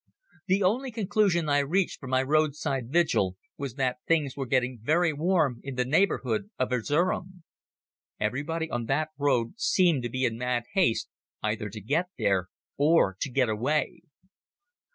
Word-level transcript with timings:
The 0.47 0.63
only 0.63 0.89
conclusion 0.89 1.47
I 1.47 1.59
reached 1.59 1.99
from 1.99 2.09
my 2.09 2.23
roadside 2.23 2.89
vigil 2.91 3.37
was 3.55 3.75
that 3.75 3.99
things 4.07 4.35
were 4.35 4.47
getting 4.47 4.79
very 4.81 5.13
warm 5.13 5.59
in 5.63 5.75
the 5.75 5.85
neighbourhood 5.85 6.49
of 6.57 6.71
Erzerum. 6.71 7.43
Everybody 8.19 8.67
on 8.71 8.85
that 8.85 9.09
road 9.19 9.59
seemed 9.59 10.01
to 10.01 10.09
be 10.09 10.25
in 10.25 10.39
mad 10.39 10.63
haste 10.73 11.07
either 11.43 11.69
to 11.69 11.79
get 11.79 12.09
there 12.17 12.47
or 12.77 13.15
to 13.21 13.29
get 13.29 13.47
away. 13.47 14.01